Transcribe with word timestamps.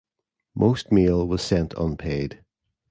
Most 0.55 0.91
mail 0.91 1.27
was 1.27 1.43
sent 1.43 1.75
unpaid. 1.77 2.43